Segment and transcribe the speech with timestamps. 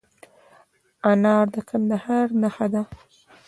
[1.09, 2.81] انار د کندهار نښه ده.